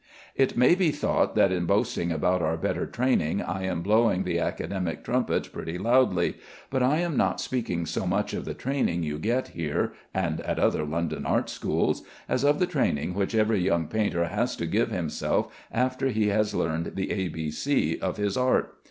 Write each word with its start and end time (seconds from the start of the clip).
It 0.35 0.57
may 0.57 0.73
be 0.73 0.89
thought 0.89 1.35
that 1.35 1.51
in 1.51 1.67
boasting 1.67 2.11
about 2.11 2.41
our 2.41 2.57
better 2.57 2.87
training 2.87 3.39
I 3.39 3.65
am 3.65 3.83
blowing 3.83 4.23
the 4.23 4.39
academic 4.39 5.03
trumpet 5.03 5.53
pretty 5.53 5.77
loudly, 5.77 6.37
but 6.71 6.81
I 6.81 6.97
am 7.01 7.15
not 7.15 7.39
speaking 7.39 7.85
so 7.85 8.07
much 8.07 8.33
of 8.33 8.43
the 8.43 8.55
training 8.55 9.03
you 9.03 9.19
get 9.19 9.49
here 9.49 9.93
and 10.11 10.41
at 10.41 10.57
other 10.57 10.85
London 10.85 11.27
art 11.27 11.51
schools, 11.51 12.01
as 12.27 12.43
of 12.43 12.57
the 12.57 12.65
training 12.65 13.13
which 13.13 13.35
every 13.35 13.59
young 13.59 13.87
painter 13.87 14.25
has 14.25 14.55
to 14.55 14.65
give 14.65 14.89
himself 14.89 15.53
after 15.71 16.07
he 16.07 16.29
has 16.29 16.55
learned 16.55 16.93
the 16.95 17.11
A 17.11 17.27
B 17.27 17.51
C 17.51 17.99
of 17.99 18.17
his 18.17 18.35
art. 18.35 18.75